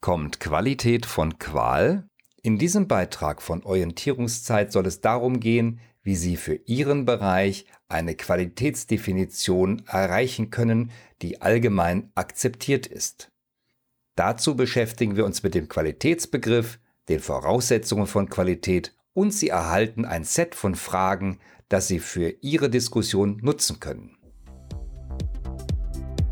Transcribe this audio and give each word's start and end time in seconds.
Kommt 0.00 0.40
Qualität 0.40 1.04
von 1.04 1.38
Qual? 1.38 2.08
In 2.42 2.56
diesem 2.56 2.88
Beitrag 2.88 3.42
von 3.42 3.62
Orientierungszeit 3.62 4.72
soll 4.72 4.86
es 4.86 5.02
darum 5.02 5.40
gehen, 5.40 5.78
wie 6.02 6.16
Sie 6.16 6.38
für 6.38 6.54
Ihren 6.64 7.04
Bereich 7.04 7.66
eine 7.86 8.14
Qualitätsdefinition 8.14 9.82
erreichen 9.86 10.50
können, 10.50 10.90
die 11.20 11.42
allgemein 11.42 12.10
akzeptiert 12.14 12.86
ist. 12.86 13.30
Dazu 14.16 14.56
beschäftigen 14.56 15.16
wir 15.16 15.26
uns 15.26 15.42
mit 15.42 15.54
dem 15.54 15.68
Qualitätsbegriff, 15.68 16.78
den 17.10 17.20
Voraussetzungen 17.20 18.06
von 18.06 18.30
Qualität 18.30 18.96
und 19.12 19.34
Sie 19.34 19.50
erhalten 19.50 20.06
ein 20.06 20.24
Set 20.24 20.54
von 20.54 20.76
Fragen, 20.76 21.40
das 21.68 21.88
Sie 21.88 21.98
für 21.98 22.36
Ihre 22.40 22.70
Diskussion 22.70 23.38
nutzen 23.42 23.80
können. 23.80 24.16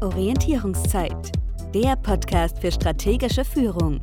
Orientierungszeit 0.00 1.32
der 1.75 1.96
Podcast 1.96 2.59
für 2.61 2.73
strategische 2.73 3.45
Führung. 3.45 4.01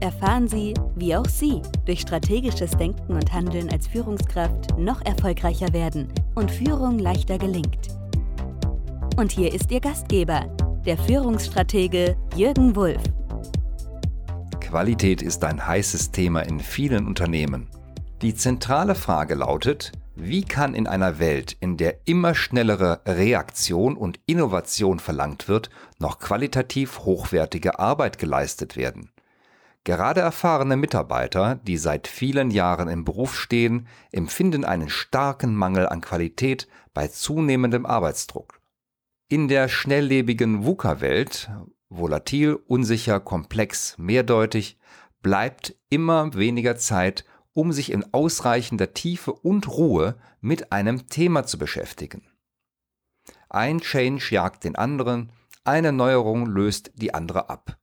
Erfahren 0.00 0.48
Sie, 0.48 0.74
wie 0.96 1.14
auch 1.14 1.26
Sie 1.26 1.62
durch 1.84 2.00
strategisches 2.00 2.72
Denken 2.72 3.12
und 3.12 3.32
Handeln 3.32 3.70
als 3.70 3.86
Führungskraft 3.86 4.76
noch 4.76 5.04
erfolgreicher 5.04 5.72
werden 5.72 6.08
und 6.34 6.50
Führung 6.50 6.98
leichter 6.98 7.38
gelingt. 7.38 7.88
Und 9.16 9.30
hier 9.30 9.52
ist 9.52 9.70
Ihr 9.70 9.80
Gastgeber, 9.80 10.46
der 10.84 10.98
Führungsstratege 10.98 12.16
Jürgen 12.34 12.74
Wulff. 12.74 13.02
Qualität 14.60 15.22
ist 15.22 15.44
ein 15.44 15.64
heißes 15.64 16.10
Thema 16.10 16.40
in 16.40 16.58
vielen 16.58 17.06
Unternehmen. 17.06 17.68
Die 18.22 18.34
zentrale 18.34 18.96
Frage 18.96 19.36
lautet, 19.36 19.92
wie 20.20 20.42
kann 20.42 20.74
in 20.74 20.88
einer 20.88 21.20
Welt, 21.20 21.56
in 21.60 21.76
der 21.76 22.00
immer 22.06 22.34
schnellere 22.34 23.02
Reaktion 23.06 23.96
und 23.96 24.18
Innovation 24.26 24.98
verlangt 24.98 25.48
wird, 25.48 25.70
noch 26.00 26.18
qualitativ 26.18 27.00
hochwertige 27.00 27.78
Arbeit 27.78 28.18
geleistet 28.18 28.76
werden? 28.76 29.12
Gerade 29.84 30.20
erfahrene 30.20 30.76
Mitarbeiter, 30.76 31.60
die 31.62 31.76
seit 31.76 32.08
vielen 32.08 32.50
Jahren 32.50 32.88
im 32.88 33.04
Beruf 33.04 33.38
stehen, 33.38 33.86
empfinden 34.10 34.64
einen 34.64 34.88
starken 34.88 35.54
Mangel 35.54 35.86
an 35.86 36.00
Qualität 36.00 36.66
bei 36.92 37.06
zunehmendem 37.06 37.86
Arbeitsdruck. 37.86 38.60
In 39.28 39.46
der 39.46 39.68
schnelllebigen 39.68 40.64
VUCA-Welt, 40.64 41.48
volatil, 41.88 42.58
unsicher, 42.66 43.20
komplex, 43.20 43.94
mehrdeutig, 43.98 44.78
bleibt 45.22 45.76
immer 45.90 46.34
weniger 46.34 46.76
Zeit 46.76 47.24
um 47.58 47.72
sich 47.72 47.90
in 47.90 48.14
ausreichender 48.14 48.94
Tiefe 48.94 49.32
und 49.32 49.66
Ruhe 49.66 50.14
mit 50.40 50.70
einem 50.70 51.08
Thema 51.08 51.44
zu 51.44 51.58
beschäftigen. 51.58 52.22
Ein 53.50 53.80
Change 53.80 54.28
jagt 54.30 54.62
den 54.62 54.76
anderen, 54.76 55.32
eine 55.64 55.90
Neuerung 55.90 56.46
löst 56.46 56.92
die 56.94 57.14
andere 57.14 57.50
ab. 57.50 57.76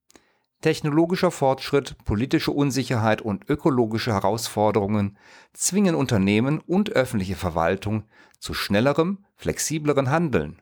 Technologischer 0.62 1.30
Fortschritt, 1.30 1.98
politische 2.06 2.52
Unsicherheit 2.52 3.22
und 3.22 3.50
ökologische 3.50 4.14
Herausforderungen 4.14 5.18
zwingen 5.52 5.96
Unternehmen 5.96 6.62
und 6.62 6.92
öffentliche 6.92 7.36
Verwaltung 7.36 8.06
zu 8.40 8.54
schnellerem, 8.54 9.26
flexibleren 9.36 10.10
Handeln. 10.10 10.62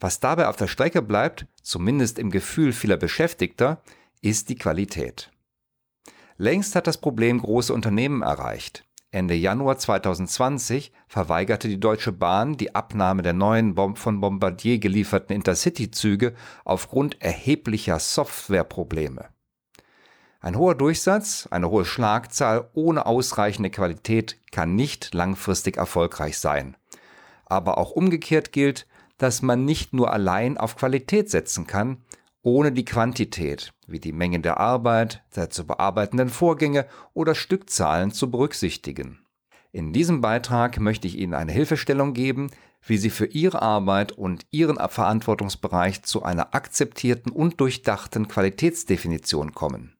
Was 0.00 0.18
dabei 0.18 0.48
auf 0.48 0.56
der 0.56 0.66
Strecke 0.66 1.00
bleibt, 1.00 1.46
zumindest 1.62 2.18
im 2.18 2.30
Gefühl 2.30 2.72
vieler 2.72 2.96
Beschäftigter, 2.96 3.82
ist 4.20 4.48
die 4.48 4.56
Qualität. 4.56 5.30
Längst 6.38 6.76
hat 6.76 6.86
das 6.86 6.98
Problem 6.98 7.40
große 7.40 7.72
Unternehmen 7.72 8.22
erreicht. 8.22 8.84
Ende 9.10 9.34
Januar 9.34 9.78
2020 9.78 10.92
verweigerte 11.08 11.68
die 11.68 11.80
Deutsche 11.80 12.12
Bahn 12.12 12.58
die 12.58 12.74
Abnahme 12.74 13.22
der 13.22 13.32
neuen 13.32 13.74
von 13.96 14.20
Bombardier 14.20 14.78
gelieferten 14.78 15.34
Intercity-Züge 15.34 16.34
aufgrund 16.66 17.22
erheblicher 17.22 17.98
Softwareprobleme. 17.98 19.28
Ein 20.40 20.58
hoher 20.58 20.74
Durchsatz, 20.74 21.48
eine 21.50 21.70
hohe 21.70 21.86
Schlagzahl 21.86 22.68
ohne 22.74 23.06
ausreichende 23.06 23.70
Qualität 23.70 24.38
kann 24.52 24.74
nicht 24.74 25.14
langfristig 25.14 25.78
erfolgreich 25.78 26.38
sein. 26.38 26.76
Aber 27.46 27.78
auch 27.78 27.92
umgekehrt 27.92 28.52
gilt, 28.52 28.86
dass 29.16 29.40
man 29.40 29.64
nicht 29.64 29.94
nur 29.94 30.12
allein 30.12 30.58
auf 30.58 30.76
Qualität 30.76 31.30
setzen 31.30 31.66
kann, 31.66 32.04
ohne 32.46 32.70
die 32.70 32.84
Quantität, 32.84 33.72
wie 33.88 33.98
die 33.98 34.12
Menge 34.12 34.38
der 34.38 34.60
Arbeit, 34.60 35.24
der 35.34 35.50
zu 35.50 35.66
bearbeitenden 35.66 36.28
Vorgänge 36.28 36.86
oder 37.12 37.34
Stückzahlen 37.34 38.12
zu 38.12 38.30
berücksichtigen. 38.30 39.18
In 39.72 39.92
diesem 39.92 40.20
Beitrag 40.20 40.78
möchte 40.78 41.08
ich 41.08 41.18
Ihnen 41.18 41.34
eine 41.34 41.50
Hilfestellung 41.50 42.14
geben, 42.14 42.52
wie 42.86 42.98
Sie 42.98 43.10
für 43.10 43.26
Ihre 43.26 43.62
Arbeit 43.62 44.12
und 44.12 44.46
Ihren 44.52 44.76
Verantwortungsbereich 44.76 46.04
zu 46.04 46.22
einer 46.22 46.54
akzeptierten 46.54 47.32
und 47.32 47.60
durchdachten 47.60 48.28
Qualitätsdefinition 48.28 49.52
kommen. 49.52 49.96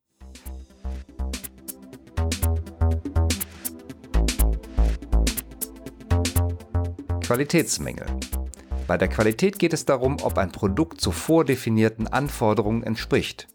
Qualitätsmängel 7.22 8.06
bei 8.86 8.96
der 8.96 9.08
Qualität 9.08 9.58
geht 9.58 9.72
es 9.72 9.84
darum, 9.84 10.18
ob 10.22 10.38
ein 10.38 10.52
Produkt 10.52 11.00
zu 11.00 11.10
vordefinierten 11.10 12.06
Anforderungen 12.06 12.82
entspricht. 12.82 13.48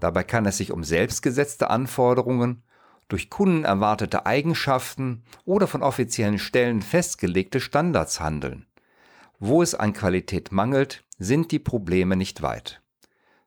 Dabei 0.00 0.22
kann 0.22 0.46
es 0.46 0.58
sich 0.58 0.72
um 0.72 0.84
selbstgesetzte 0.84 1.70
Anforderungen, 1.70 2.62
durch 3.08 3.28
Kunden 3.28 3.64
erwartete 3.64 4.24
Eigenschaften 4.24 5.24
oder 5.44 5.66
von 5.66 5.82
offiziellen 5.82 6.38
Stellen 6.38 6.80
festgelegte 6.80 7.60
Standards 7.60 8.20
handeln. 8.20 8.66
Wo 9.38 9.62
es 9.62 9.74
an 9.74 9.92
Qualität 9.92 10.52
mangelt, 10.52 11.04
sind 11.18 11.50
die 11.50 11.58
Probleme 11.58 12.16
nicht 12.16 12.40
weit. 12.40 12.82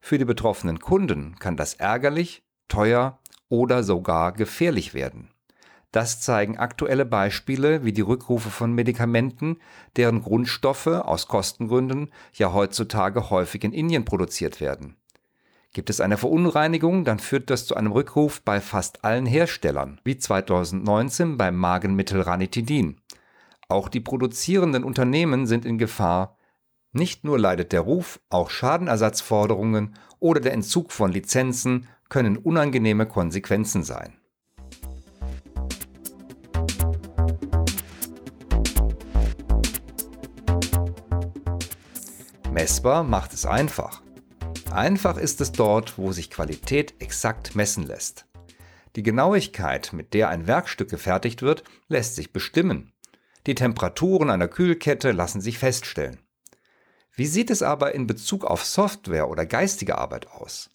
Für 0.01 0.17
die 0.17 0.25
betroffenen 0.25 0.79
Kunden 0.79 1.35
kann 1.39 1.55
das 1.55 1.75
ärgerlich, 1.75 2.43
teuer 2.67 3.19
oder 3.47 3.83
sogar 3.83 4.33
gefährlich 4.33 4.93
werden. 4.93 5.32
Das 5.93 6.19
zeigen 6.19 6.57
aktuelle 6.57 7.05
Beispiele 7.05 7.85
wie 7.85 7.93
die 7.93 8.01
Rückrufe 8.01 8.49
von 8.49 8.73
Medikamenten, 8.73 9.57
deren 9.95 10.23
Grundstoffe 10.23 10.87
aus 10.87 11.27
Kostengründen 11.27 12.09
ja 12.33 12.51
heutzutage 12.51 13.29
häufig 13.29 13.63
in 13.63 13.73
Indien 13.73 14.03
produziert 14.03 14.59
werden. 14.59 14.95
Gibt 15.71 15.91
es 15.91 16.01
eine 16.01 16.17
Verunreinigung, 16.17 17.05
dann 17.05 17.19
führt 17.19 17.51
das 17.51 17.67
zu 17.67 17.75
einem 17.75 17.91
Rückruf 17.91 18.41
bei 18.41 18.59
fast 18.59 19.05
allen 19.05 19.27
Herstellern, 19.27 20.01
wie 20.03 20.17
2019 20.17 21.37
beim 21.37 21.55
Magenmittel 21.55 22.21
Ranitidin. 22.21 22.99
Auch 23.69 23.87
die 23.87 23.99
produzierenden 23.99 24.83
Unternehmen 24.83 25.45
sind 25.45 25.63
in 25.63 25.77
Gefahr. 25.77 26.37
Nicht 26.91 27.23
nur 27.23 27.37
leidet 27.37 27.71
der 27.71 27.81
Ruf, 27.81 28.19
auch 28.31 28.49
Schadenersatzforderungen 28.49 29.95
oder 30.17 30.41
der 30.41 30.53
Entzug 30.53 30.91
von 30.91 31.11
Lizenzen 31.11 31.87
können 32.09 32.37
unangenehme 32.37 33.05
Konsequenzen 33.05 33.83
sein. 33.83 34.17
Messbar 42.63 43.03
macht 43.03 43.33
es 43.33 43.45
einfach. 43.45 44.01
Einfach 44.71 45.17
ist 45.17 45.41
es 45.41 45.51
dort, 45.51 45.97
wo 45.97 46.13
sich 46.13 46.29
Qualität 46.29 46.93
exakt 46.99 47.55
messen 47.55 47.85
lässt. 47.85 48.25
Die 48.95 49.03
Genauigkeit, 49.03 49.91
mit 49.91 50.13
der 50.13 50.29
ein 50.29 50.47
Werkstück 50.47 50.89
gefertigt 50.89 51.41
wird, 51.41 51.65
lässt 51.89 52.15
sich 52.15 52.31
bestimmen. 52.31 52.93
Die 53.47 53.55
Temperaturen 53.55 54.29
einer 54.29 54.47
Kühlkette 54.47 55.11
lassen 55.11 55.41
sich 55.41 55.59
feststellen. 55.59 56.19
Wie 57.13 57.25
sieht 57.25 57.49
es 57.49 57.63
aber 57.63 57.95
in 57.95 58.07
Bezug 58.07 58.45
auf 58.45 58.63
Software 58.63 59.27
oder 59.27 59.45
geistige 59.45 59.97
Arbeit 59.97 60.27
aus? 60.27 60.69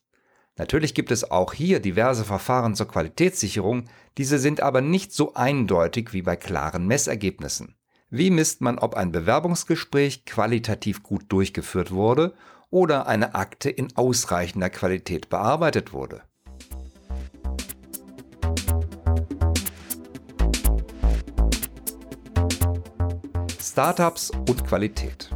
Natürlich 0.58 0.92
gibt 0.92 1.10
es 1.10 1.30
auch 1.30 1.54
hier 1.54 1.80
diverse 1.80 2.26
Verfahren 2.26 2.74
zur 2.74 2.88
Qualitätssicherung, 2.88 3.84
diese 4.18 4.38
sind 4.38 4.60
aber 4.60 4.82
nicht 4.82 5.14
so 5.14 5.32
eindeutig 5.32 6.12
wie 6.12 6.20
bei 6.20 6.36
klaren 6.36 6.86
Messergebnissen. 6.86 7.77
Wie 8.10 8.30
misst 8.30 8.62
man, 8.62 8.78
ob 8.78 8.94
ein 8.94 9.12
Bewerbungsgespräch 9.12 10.24
qualitativ 10.24 11.02
gut 11.02 11.24
durchgeführt 11.28 11.90
wurde 11.90 12.32
oder 12.70 13.06
eine 13.06 13.34
Akte 13.34 13.68
in 13.68 13.94
ausreichender 13.96 14.70
Qualität 14.70 15.28
bearbeitet 15.28 15.92
wurde? 15.92 16.22
Startups 23.60 24.30
und 24.30 24.66
Qualität. 24.66 25.30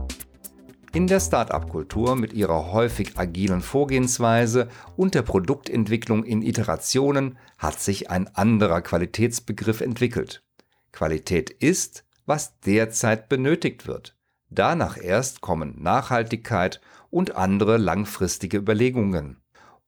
In 0.95 1.07
der 1.07 1.21
Startup-Kultur 1.21 2.17
mit 2.17 2.33
ihrer 2.33 2.73
häufig 2.73 3.19
agilen 3.19 3.61
Vorgehensweise 3.61 4.69
und 4.97 5.15
der 5.15 5.23
Produktentwicklung 5.23 6.25
in 6.25 6.41
Iterationen 6.41 7.37
hat 7.59 7.81
sich 7.81 8.09
ein 8.09 8.35
anderer 8.35 8.81
Qualitätsbegriff 8.81 9.83
entwickelt. 9.83 10.43
Qualität 10.91 11.51
ist, 11.51 12.05
was 12.27 12.59
derzeit 12.61 13.29
benötigt 13.29 13.87
wird. 13.87 14.17
Danach 14.51 14.97
erst 14.97 15.41
kommen 15.41 15.83
Nachhaltigkeit 15.83 16.81
und 17.11 17.37
andere 17.37 17.79
langfristige 17.79 18.59
Überlegungen. 18.59 19.39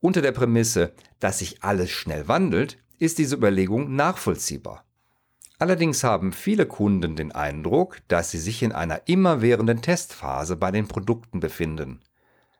Unter 0.00 0.22
der 0.22 0.32
Prämisse, 0.32 0.92
dass 1.20 1.38
sich 1.38 1.62
alles 1.62 1.90
schnell 1.90 2.28
wandelt, 2.28 2.78
ist 2.98 3.18
diese 3.18 3.36
Überlegung 3.36 3.94
nachvollziehbar. 3.94 4.84
Allerdings 5.58 6.04
haben 6.04 6.32
viele 6.32 6.66
Kunden 6.66 7.16
den 7.16 7.32
Eindruck, 7.32 7.98
dass 8.08 8.30
sie 8.30 8.38
sich 8.38 8.62
in 8.62 8.72
einer 8.72 9.02
immerwährenden 9.06 9.82
Testphase 9.82 10.56
bei 10.56 10.70
den 10.70 10.88
Produkten 10.88 11.40
befinden. 11.40 12.00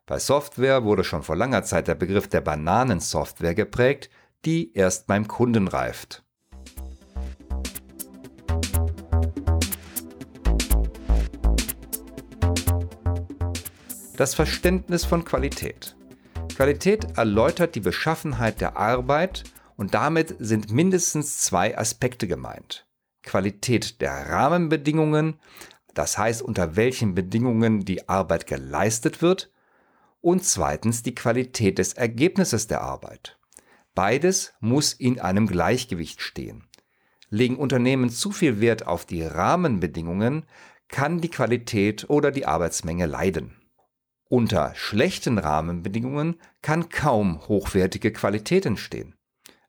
Bei 0.07 0.19
Software 0.19 0.85
wurde 0.85 1.05
schon 1.05 1.23
vor 1.23 1.37
langer 1.37 1.65
Zeit 1.65 1.89
der 1.89 1.95
Begriff 1.95 2.29
der 2.29 2.41
Bananensoftware 2.41 3.55
geprägt, 3.55 4.11
die 4.45 4.73
erst 4.75 5.07
beim 5.07 5.29
Kunden 5.29 5.69
reift. 5.69 6.24
Das 14.17 14.37
Verständnis 14.37 15.05
von 15.05 15.25
Qualität. 15.25 15.97
Qualität 16.55 17.19
erläutert 17.19 17.75
die 17.75 17.81
Beschaffenheit 17.81 18.61
der 18.61 18.77
Arbeit 18.77 19.43
und 19.77 19.95
damit 19.95 20.37
sind 20.39 20.71
mindestens 20.71 21.39
zwei 21.39 21.77
Aspekte 21.77 22.29
gemeint. 22.29 22.87
Qualität 23.25 24.01
der 24.01 24.31
Rahmenbedingungen, 24.31 25.41
das 25.95 26.17
heißt 26.17 26.43
unter 26.43 26.77
welchen 26.77 27.17
Bedingungen 27.17 27.85
die 27.85 28.09
Arbeit 28.09 28.47
geleistet 28.47 29.21
wird, 29.21 29.51
und 30.21 30.45
zweitens 30.45 31.03
die 31.03 31.17
Qualität 31.17 31.79
des 31.79 31.95
Ergebnisses 31.95 32.69
der 32.69 32.83
Arbeit. 32.83 33.37
Beides 33.97 34.55
muss 34.61 34.93
in 34.93 35.19
einem 35.19 35.49
Gleichgewicht 35.49 36.23
stehen. 36.23 36.69
Legen 37.31 37.57
Unternehmen 37.57 38.11
zu 38.11 38.31
viel 38.31 38.61
Wert 38.61 38.87
auf 38.87 39.07
die 39.07 39.25
Rahmenbedingungen, 39.25 40.47
kann 40.87 41.21
die 41.21 41.31
Qualität 41.31 42.09
oder 42.09 42.31
die 42.31 42.47
Arbeitsmenge 42.47 43.07
leiden. 43.07 43.57
Unter 44.35 44.75
schlechten 44.75 45.39
Rahmenbedingungen 45.39 46.41
kann 46.61 46.89
kaum 46.89 47.47
hochwertige 47.47 48.13
Qualität 48.13 48.67
entstehen. 48.67 49.15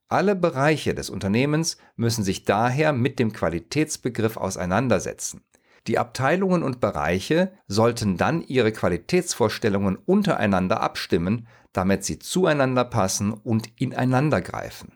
Alle 0.08 0.36
Bereiche 0.36 0.96
des 0.96 1.12
Unternehmens 1.12 1.78
müssen 1.96 2.24
sich 2.24 2.46
daher 2.46 2.92
mit 2.92 3.20
dem 3.20 3.32
Qualitätsbegriff 3.32 4.38
auseinandersetzen. 4.38 5.44
Die 5.86 6.00
Abteilungen 6.00 6.64
und 6.64 6.80
Bereiche 6.80 7.52
sollten 7.68 8.18
dann 8.18 8.42
ihre 8.42 8.72
Qualitätsvorstellungen 8.72 9.98
untereinander 9.98 10.82
abstimmen, 10.82 11.46
damit 11.72 12.04
sie 12.04 12.18
zueinander 12.18 12.86
passen 12.86 13.34
und 13.34 13.70
ineinandergreifen. 13.80 14.94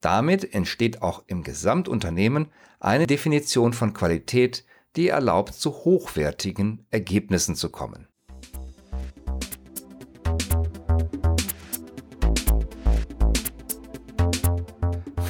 Damit 0.00 0.52
entsteht 0.52 1.02
auch 1.02 1.22
im 1.28 1.44
Gesamtunternehmen 1.44 2.48
eine 2.80 3.06
Definition 3.06 3.74
von 3.74 3.94
Qualität, 3.94 4.64
die 4.96 5.06
erlaubt, 5.06 5.54
zu 5.54 5.70
hochwertigen 5.70 6.84
Ergebnissen 6.90 7.54
zu 7.54 7.68
kommen. 7.68 8.08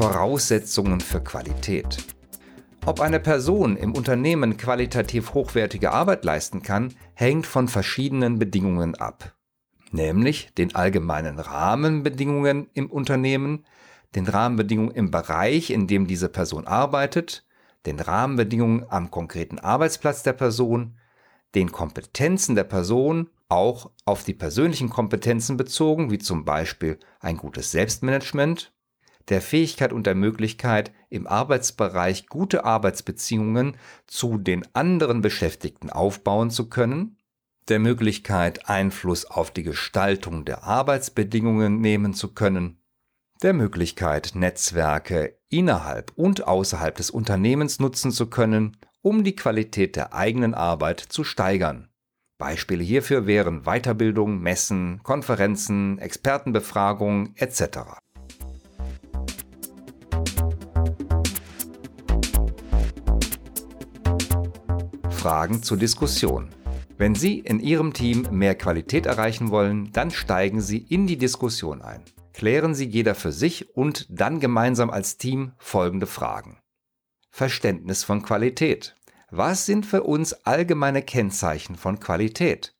Voraussetzungen 0.05 1.01
für 1.01 1.23
Qualität. 1.23 1.97
Ob 2.85 3.01
eine 3.01 3.21
Person 3.21 3.75
im 3.79 3.95
Unternehmen 3.95 4.59
qualitativ 4.59 5.33
hochwertige 5.33 5.93
Arbeit 5.93 6.27
leisten 6.27 6.61
kann, 6.61 6.93
hängt 7.15 7.47
von 7.47 7.69
verschiedenen 7.69 8.39
Bedingungen 8.39 8.97
ab. 8.97 9.35
Nämlich 9.93 10.53
den 10.59 10.75
allgemeinen 10.75 11.39
Rahmenbedingungen 11.39 12.69
im 12.75 12.91
Unternehmen, 12.91 13.65
den 14.15 14.27
Rahmenbedingungen 14.27 14.91
im 14.91 15.11
Bereich, 15.11 15.71
in 15.71 15.87
dem 15.87 16.07
diese 16.07 16.29
Person 16.29 16.67
arbeitet, 16.67 17.47
den 17.87 17.99
Rahmenbedingungen 17.99 18.85
am 18.87 19.11
konkreten 19.11 19.59
Arbeitsplatz 19.59 20.23
der 20.23 20.35
Person, 20.35 20.99
den 21.55 21.73
Kompetenzen 21.73 22.57
der 22.57 22.65
Person, 22.65 23.31
auch 23.49 23.91
auf 24.05 24.23
die 24.23 24.35
persönlichen 24.35 24.91
Kompetenzen 24.91 25.57
bezogen, 25.57 26.11
wie 26.11 26.19
zum 26.19 26.45
Beispiel 26.45 26.99
ein 27.21 27.39
gutes 27.39 27.71
Selbstmanagement, 27.71 28.74
der 29.29 29.41
Fähigkeit 29.41 29.93
und 29.93 30.06
der 30.06 30.15
Möglichkeit, 30.15 30.93
im 31.09 31.26
Arbeitsbereich 31.26 32.26
gute 32.26 32.65
Arbeitsbeziehungen 32.65 33.76
zu 34.06 34.38
den 34.38 34.67
anderen 34.75 35.23
Beschäftigten 35.23 35.91
aufbauen 35.91 36.50
zu 36.50 36.69
können, 36.69 37.19
der 37.69 37.79
Möglichkeit, 37.79 38.69
Einfluss 38.69 39.25
auf 39.25 39.50
die 39.50 39.62
Gestaltung 39.62 40.44
der 40.44 40.65
Arbeitsbedingungen 40.65 41.81
nehmen 41.81 42.12
zu 42.12 42.35
können, 42.35 42.79
der 43.43 43.55
Möglichkeit, 43.55 44.32
Netzwerke 44.35 45.38
innerhalb 45.49 46.12
und 46.15 46.47
außerhalb 46.47 46.94
des 46.94 47.11
Unternehmens 47.11 47.79
nutzen 47.79 48.11
zu 48.11 48.29
können, 48.29 48.76
um 49.00 49.25
die 49.25 49.37
Qualität 49.37 49.97
der 49.97 50.15
eigenen 50.15 50.55
Arbeit 50.55 51.00
zu 51.00 51.25
steigern. 51.25 51.88
Beispiele 52.38 52.82
hierfür 52.82 53.26
wären 53.26 53.62
Weiterbildung, 53.62 54.41
Messen, 54.41 55.00
Konferenzen, 55.03 55.99
Expertenbefragungen 55.99 57.35
etc. 57.37 57.99
Fragen 65.25 65.62
zur 65.62 65.79
Diskussion. 65.79 66.50
Wenn 66.99 67.15
Sie 67.15 67.38
in 67.38 67.59
Ihrem 67.59 67.94
Team 67.94 68.29
mehr 68.31 68.55
Qualität 68.55 69.06
erreichen 69.06 69.50
wollen, 69.50 69.91
dann 69.91 70.11
steigen 70.11 70.61
Sie 70.61 70.76
in 70.76 71.06
die 71.06 71.17
Diskussion 71.17 71.81
ein. 71.81 72.03
Klären 72.35 72.75
Sie 72.75 72.85
jeder 72.85 73.15
für 73.15 73.32
sich 73.32 73.75
und 73.75 74.06
dann 74.11 74.38
gemeinsam 74.38 74.91
als 74.91 75.17
Team 75.17 75.53
folgende 75.56 76.06
Fragen. 76.06 76.59
Verständnis 77.31 78.05
von 78.05 78.21
Qualität. 78.21 78.97
Was 79.31 79.65
sind 79.65 79.87
für 79.87 80.03
uns 80.03 80.35
allgemeine 80.44 81.00
Kennzeichen 81.00 81.76
von 81.76 82.00
Qualität? 82.00 82.75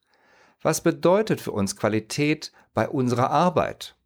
Was 0.61 0.83
bedeutet 0.83 1.41
für 1.41 1.53
uns 1.53 1.77
Qualität 1.77 2.53
bei 2.75 2.87
unserer 2.87 3.31
Arbeit? 3.31 3.97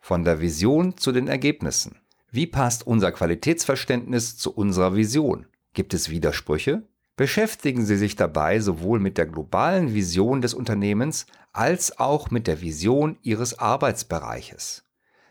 Von 0.00 0.24
der 0.24 0.40
Vision 0.40 0.96
zu 0.96 1.12
den 1.12 1.28
Ergebnissen. 1.28 2.00
Wie 2.32 2.48
passt 2.48 2.84
unser 2.84 3.12
Qualitätsverständnis 3.12 4.36
zu 4.36 4.52
unserer 4.52 4.96
Vision? 4.96 5.46
Gibt 5.72 5.94
es 5.94 6.10
Widersprüche? 6.10 6.82
Beschäftigen 7.16 7.84
Sie 7.84 7.96
sich 7.96 8.16
dabei 8.16 8.58
sowohl 8.58 8.98
mit 8.98 9.18
der 9.18 9.26
globalen 9.26 9.94
Vision 9.94 10.40
des 10.40 10.52
Unternehmens 10.52 11.26
als 11.52 11.98
auch 12.00 12.30
mit 12.30 12.48
der 12.48 12.60
Vision 12.60 13.18
Ihres 13.22 13.58
Arbeitsbereiches. 13.58 14.84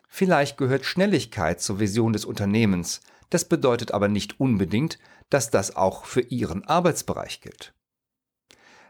Vielleicht 0.08 0.58
gehört 0.58 0.86
Schnelligkeit 0.86 1.60
zur 1.60 1.80
Vision 1.80 2.14
des 2.14 2.24
Unternehmens, 2.24 3.02
das 3.30 3.46
bedeutet 3.46 3.92
aber 3.92 4.08
nicht 4.08 4.40
unbedingt, 4.40 5.00
dass 5.30 5.50
das 5.50 5.76
auch 5.76 6.06
für 6.06 6.22
Ihren 6.22 6.64
Arbeitsbereich 6.66 7.42
gilt. 7.42 7.74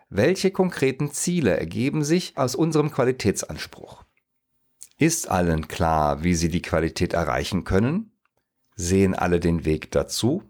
Welche 0.10 0.52
konkreten 0.52 1.12
Ziele 1.12 1.58
ergeben 1.58 2.04
sich 2.04 2.38
aus 2.38 2.54
unserem 2.54 2.92
Qualitätsanspruch? 2.92 4.04
Ist 5.00 5.28
allen 5.28 5.68
klar, 5.68 6.24
wie 6.24 6.36
sie 6.36 6.50
die 6.50 6.62
Qualität 6.62 7.14
erreichen 7.14 7.64
können? 7.64 8.12
Sehen 8.76 9.16
alle 9.16 9.40
den 9.40 9.66
Weg 9.66 9.90
dazu? 9.90 10.44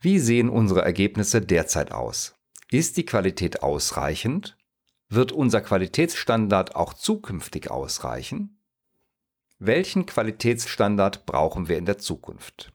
Wie 0.00 0.20
sehen 0.20 0.48
unsere 0.48 0.82
Ergebnisse 0.82 1.40
derzeit 1.40 1.90
aus? 1.90 2.36
Ist 2.70 2.96
die 2.96 3.04
Qualität 3.04 3.64
ausreichend? 3.64 4.56
Wird 5.08 5.32
unser 5.32 5.60
Qualitätsstandard 5.60 6.76
auch 6.76 6.94
zukünftig 6.94 7.70
ausreichen? 7.70 8.62
Welchen 9.58 10.06
Qualitätsstandard 10.06 11.26
brauchen 11.26 11.66
wir 11.66 11.78
in 11.78 11.86
der 11.86 11.98
Zukunft? 11.98 12.72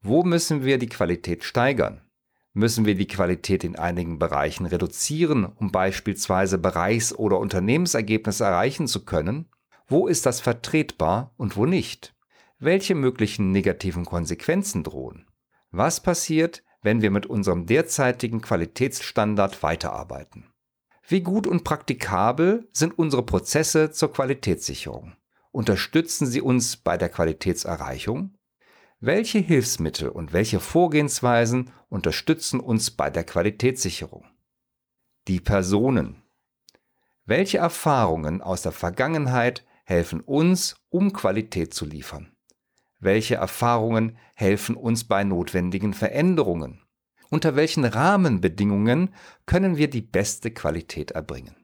Wo 0.00 0.22
müssen 0.22 0.64
wir 0.64 0.78
die 0.78 0.88
Qualität 0.88 1.42
steigern? 1.42 2.02
Müssen 2.52 2.84
wir 2.84 2.94
die 2.94 3.08
Qualität 3.08 3.64
in 3.64 3.74
einigen 3.74 4.20
Bereichen 4.20 4.66
reduzieren, 4.66 5.44
um 5.44 5.72
beispielsweise 5.72 6.56
Bereichs- 6.56 7.12
oder 7.12 7.38
Unternehmensergebnisse 7.38 8.44
erreichen 8.44 8.86
zu 8.86 9.04
können? 9.04 9.48
Wo 9.88 10.06
ist 10.06 10.24
das 10.24 10.40
vertretbar 10.40 11.34
und 11.36 11.56
wo 11.56 11.66
nicht? 11.66 12.14
Welche 12.60 12.94
möglichen 12.94 13.50
negativen 13.50 14.04
Konsequenzen 14.04 14.84
drohen? 14.84 15.29
Was 15.70 16.02
passiert, 16.02 16.64
wenn 16.82 17.00
wir 17.00 17.10
mit 17.10 17.26
unserem 17.26 17.66
derzeitigen 17.66 18.40
Qualitätsstandard 18.40 19.62
weiterarbeiten? 19.62 20.50
Wie 21.06 21.20
gut 21.20 21.46
und 21.46 21.64
praktikabel 21.64 22.68
sind 22.72 22.98
unsere 22.98 23.24
Prozesse 23.24 23.90
zur 23.90 24.12
Qualitätssicherung? 24.12 25.14
Unterstützen 25.52 26.26
sie 26.26 26.40
uns 26.40 26.76
bei 26.76 26.96
der 26.96 27.08
Qualitätserreichung? 27.08 28.36
Welche 29.00 29.38
Hilfsmittel 29.38 30.08
und 30.08 30.32
welche 30.32 30.60
Vorgehensweisen 30.60 31.70
unterstützen 31.88 32.60
uns 32.60 32.90
bei 32.90 33.10
der 33.10 33.24
Qualitätssicherung? 33.24 34.24
Die 35.28 35.40
Personen. 35.40 36.22
Welche 37.24 37.58
Erfahrungen 37.58 38.42
aus 38.42 38.62
der 38.62 38.72
Vergangenheit 38.72 39.64
helfen 39.84 40.20
uns, 40.20 40.76
um 40.88 41.12
Qualität 41.12 41.74
zu 41.74 41.86
liefern? 41.86 42.32
Welche 43.00 43.36
Erfahrungen 43.36 44.18
helfen 44.34 44.76
uns 44.76 45.04
bei 45.04 45.24
notwendigen 45.24 45.94
Veränderungen? 45.94 46.82
Unter 47.30 47.56
welchen 47.56 47.84
Rahmenbedingungen 47.84 49.14
können 49.46 49.78
wir 49.78 49.88
die 49.88 50.02
beste 50.02 50.50
Qualität 50.50 51.12
erbringen? 51.12 51.56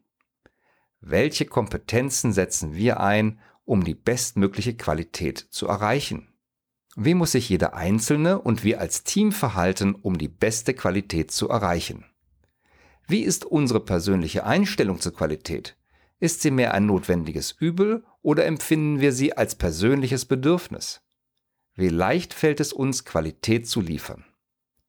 Welche 1.01 1.45
Kompetenzen 1.45 2.33
setzen 2.33 2.75
wir 2.75 3.01
ein, 3.01 3.39
um 3.65 3.85
die 3.85 3.95
bestmögliche 3.95 4.77
Qualität 4.77 5.39
zu 5.39 5.67
erreichen? 5.67 6.33
Wie 6.97 7.15
muss 7.15 7.33
sich 7.33 7.51
jeder 7.51 7.75
Einzelne 7.75 8.41
und 8.41 8.65
wir 8.65 8.81
als 8.81 9.05
Team 9.05 9.31
verhalten, 9.31 9.95
um 9.95 10.17
die 10.17 10.29
beste 10.29 10.73
Qualität 10.73 11.31
zu 11.31 11.51
erreichen? 11.51 12.07
Wie 13.07 13.21
ist 13.21 13.45
unsere 13.45 13.81
persönliche 13.81 14.47
Einstellung 14.47 15.01
zur 15.01 15.13
Qualität? 15.13 15.77
Ist 16.19 16.41
sie 16.41 16.51
mehr 16.51 16.73
ein 16.73 16.87
notwendiges 16.87 17.53
Übel 17.53 18.05
oder 18.23 18.47
empfinden 18.47 19.01
wir 19.01 19.13
sie 19.13 19.37
als 19.37 19.55
persönliches 19.55 20.25
Bedürfnis? 20.25 21.03
Wie 21.79 21.91
leicht 21.91 22.33
fällt 22.33 22.61
es 22.61 22.73
uns, 22.73 23.05
Qualität 23.05 23.69
zu 23.69 23.83
liefern? 23.83 24.25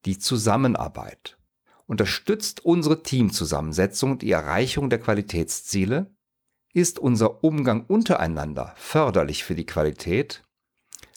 Die 0.06 0.18
Zusammenarbeit. 0.18 1.36
Unterstützt 1.84 2.64
unsere 2.64 3.02
Teamzusammensetzung 3.02 4.18
die 4.18 4.30
Erreichung 4.30 4.88
der 4.88 4.98
Qualitätsziele? 4.98 6.10
Ist 6.72 6.98
unser 6.98 7.44
Umgang 7.44 7.84
untereinander 7.84 8.72
förderlich 8.76 9.44
für 9.44 9.54
die 9.54 9.66
Qualität? 9.66 10.44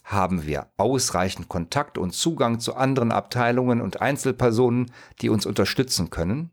Haben 0.04 0.46
wir 0.46 0.74
ausreichend 0.76 1.48
Kontakt 1.48 1.98
und 1.98 2.12
Zugang 2.12 2.60
zu 2.60 2.76
anderen 2.76 3.14
Abteilungen 3.14 3.80
und 3.80 4.02
Einzelpersonen, 4.02 4.92
die 5.22 5.30
uns 5.30 5.46
unterstützen 5.46 6.10
können? 6.10 6.52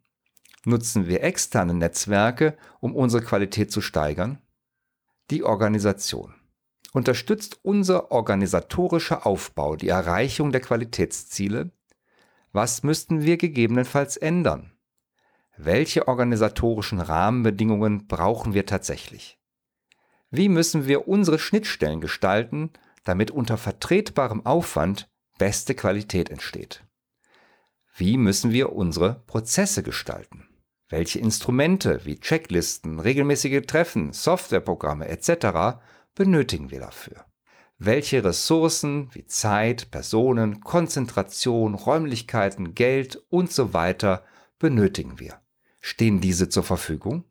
Nutzen 0.64 1.08
wir 1.08 1.24
externe 1.24 1.74
Netzwerke, 1.74 2.56
um 2.78 2.94
unsere 2.94 3.24
Qualität 3.24 3.72
zu 3.72 3.80
steigern? 3.80 4.38
Die 5.32 5.42
Organisation. 5.42 6.37
Unterstützt 6.92 7.60
unser 7.62 8.10
organisatorischer 8.10 9.26
Aufbau 9.26 9.76
die 9.76 9.88
Erreichung 9.88 10.52
der 10.52 10.60
Qualitätsziele? 10.60 11.70
Was 12.52 12.82
müssten 12.82 13.22
wir 13.22 13.36
gegebenenfalls 13.36 14.16
ändern? 14.16 14.72
Welche 15.56 16.08
organisatorischen 16.08 17.00
Rahmenbedingungen 17.00 18.06
brauchen 18.06 18.54
wir 18.54 18.64
tatsächlich? 18.64 19.38
Wie 20.30 20.48
müssen 20.48 20.86
wir 20.86 21.08
unsere 21.08 21.38
Schnittstellen 21.38 22.00
gestalten, 22.00 22.70
damit 23.04 23.30
unter 23.30 23.58
vertretbarem 23.58 24.46
Aufwand 24.46 25.10
beste 25.38 25.74
Qualität 25.74 26.30
entsteht? 26.30 26.84
Wie 27.96 28.16
müssen 28.16 28.52
wir 28.52 28.72
unsere 28.72 29.24
Prozesse 29.26 29.82
gestalten? 29.82 30.48
Welche 30.88 31.18
Instrumente 31.18 32.04
wie 32.04 32.20
Checklisten, 32.20 33.00
regelmäßige 33.00 33.62
Treffen, 33.66 34.12
Softwareprogramme 34.12 35.08
etc. 35.08 35.80
benötigen 36.18 36.72
wir 36.72 36.80
dafür? 36.80 37.24
Welche 37.78 38.24
Ressourcen 38.24 39.08
wie 39.14 39.24
Zeit, 39.26 39.92
Personen, 39.92 40.58
Konzentration, 40.60 41.74
Räumlichkeiten, 41.74 42.74
Geld 42.74 43.22
und 43.30 43.52
so 43.52 43.72
weiter 43.72 44.24
benötigen 44.58 45.20
wir? 45.20 45.40
Stehen 45.80 46.20
diese 46.20 46.48
zur 46.48 46.64
Verfügung? 46.64 47.22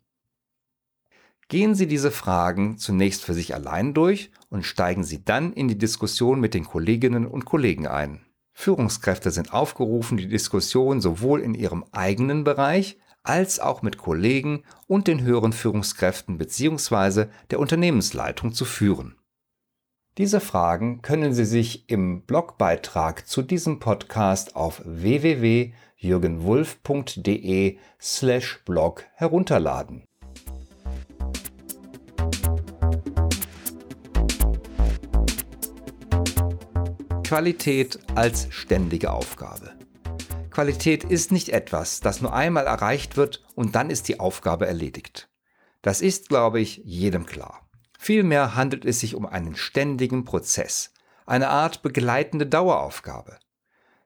Gehen 1.49 1.75
Sie 1.75 1.87
diese 1.87 2.11
Fragen 2.11 2.77
zunächst 2.77 3.25
für 3.25 3.33
sich 3.33 3.53
allein 3.53 3.93
durch 3.93 4.31
und 4.47 4.65
steigen 4.65 5.03
Sie 5.03 5.23
dann 5.23 5.51
in 5.51 5.67
die 5.67 5.77
Diskussion 5.77 6.39
mit 6.39 6.53
den 6.53 6.63
Kolleginnen 6.63 7.27
und 7.27 7.43
Kollegen 7.43 7.87
ein. 7.87 8.25
Führungskräfte 8.53 9.31
sind 9.31 9.51
aufgerufen, 9.51 10.17
die 10.17 10.29
Diskussion 10.29 11.01
sowohl 11.01 11.41
in 11.41 11.55
ihrem 11.55 11.83
eigenen 11.91 12.45
Bereich 12.45 12.97
als 13.27 13.59
auch 13.59 13.81
mit 13.81 13.97
Kollegen 13.97 14.63
und 14.87 15.07
den 15.07 15.21
höheren 15.21 15.53
Führungskräften 15.53 16.37
bzw. 16.37 17.25
der 17.51 17.59
Unternehmensleitung 17.59 18.53
zu 18.53 18.65
führen. 18.65 19.15
Diese 20.17 20.39
Fragen 20.39 21.01
können 21.03 21.33
Sie 21.33 21.45
sich 21.45 21.89
im 21.89 22.23
Blogbeitrag 22.23 23.27
zu 23.27 23.43
diesem 23.43 23.79
Podcast 23.79 24.55
auf 24.55 24.81
www.jürgenwulf.de 24.83 27.77
slash 28.01 28.63
blog 28.65 29.05
herunterladen. 29.13 30.03
Qualität 37.23 37.99
als 38.15 38.47
ständige 38.51 39.11
Aufgabe. 39.11 39.76
Qualität 40.57 41.03
ist 41.03 41.31
nicht 41.31 41.49
etwas, 41.49 41.99
das 41.99 42.19
nur 42.19 42.33
einmal 42.33 42.65
erreicht 42.65 43.15
wird 43.15 43.45
und 43.53 43.75
dann 43.75 43.91
ist 43.91 44.07
die 44.07 44.19
Aufgabe 44.19 44.65
erledigt. 44.65 45.29
Das 45.83 46.01
ist, 46.01 46.29
glaube 46.29 46.59
ich, 46.59 46.81
jedem 46.83 47.27
klar. 47.27 47.69
Vielmehr 47.99 48.55
handelt 48.55 48.83
es 48.83 48.99
sich 48.99 49.13
um 49.13 49.27
einen 49.27 49.55
ständigen 49.55 50.25
Prozess, 50.25 50.95
eine 51.27 51.49
Art 51.49 51.83
begleitende 51.83 52.47
Daueraufgabe. 52.47 53.37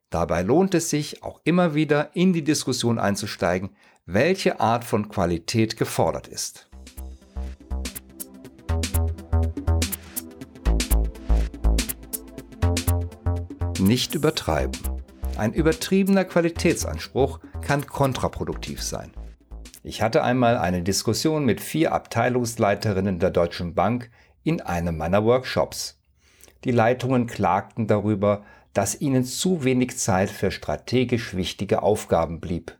Dabei 0.10 0.42
lohnt 0.42 0.74
es 0.74 0.90
sich 0.90 1.24
auch 1.24 1.40
immer 1.46 1.74
wieder 1.74 2.14
in 2.18 2.34
die 2.34 2.44
Diskussion 2.44 3.00
einzusteigen, 3.00 3.74
welche 4.06 4.60
Art 4.60 4.84
von 4.84 5.08
Qualität 5.08 5.78
gefordert 5.78 6.28
ist. 6.28 6.70
Nicht 13.80 14.16
übertreiben. 14.16 14.91
Ein 15.38 15.54
übertriebener 15.54 16.26
Qualitätsanspruch 16.26 17.40
kann 17.62 17.88
kontraproduktiv 17.88 18.82
sein. 18.82 19.12
Ich 19.84 20.02
hatte 20.02 20.24
einmal 20.24 20.58
eine 20.58 20.84
Diskussion 20.84 21.46
mit 21.46 21.62
vier 21.62 21.94
Abteilungsleiterinnen 21.94 23.20
der 23.20 23.32
Deutschen 23.32 23.74
Bank 23.74 24.12
in 24.44 24.62
einem 24.62 24.98
meiner 24.98 25.26
Workshops. 25.26 26.00
Die 26.64 26.72
Leitungen 26.72 27.26
klagten 27.26 27.88
darüber, 27.88 28.46
dass 28.74 29.00
ihnen 29.02 29.26
zu 29.26 29.64
wenig 29.64 29.98
Zeit 29.98 30.30
für 30.30 30.52
strategisch 30.52 31.36
wichtige 31.36 31.82
Aufgaben 31.82 32.40
blieb. 32.40 32.78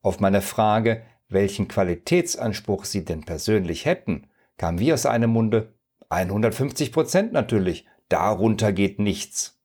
Auf 0.00 0.20
meine 0.20 0.40
Frage, 0.40 1.02
welchen 1.28 1.68
Qualitätsanspruch 1.68 2.84
sie 2.84 3.04
denn 3.04 3.24
persönlich 3.24 3.84
hätten, 3.84 4.28
kam 4.56 4.78
wie 4.78 4.92
aus 4.92 5.04
einem 5.04 5.30
Munde 5.30 5.74
150 6.08 6.92
Prozent 6.92 7.32
natürlich, 7.32 7.86
darunter 8.08 8.72
geht 8.72 8.98
nichts. 8.98 9.60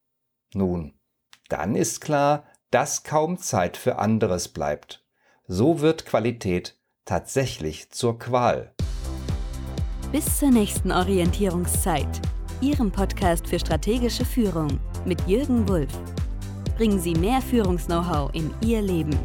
Nun, 0.54 0.94
dann 1.52 1.76
ist 1.76 2.02
klar, 2.02 2.46
dass 2.70 3.04
kaum 3.04 3.38
Zeit 3.38 3.78
für 3.78 4.00
anderes 4.00 4.48
bleibt. 4.48 5.04
So 5.48 5.82
wird 5.82 6.06
Qualität 6.06 6.78
tatsächlich 7.06 7.92
zur 7.92 8.18
Qual. 8.18 8.74
Bis 10.12 10.40
zur 10.40 10.52
nächsten 10.52 10.92
Orientierungszeit. 10.92 12.22
Ihrem 12.62 12.92
Podcast 12.92 13.48
für 13.48 13.60
strategische 13.60 14.24
Führung 14.24 14.80
mit 15.06 15.28
Jürgen 15.28 15.68
Wulff. 15.68 16.00
Bringen 16.78 17.00
Sie 17.00 17.14
mehr 17.16 17.42
Führungs-Know-how 17.42 18.34
in 18.34 18.54
Ihr 18.64 18.82
Leben. 18.82 19.18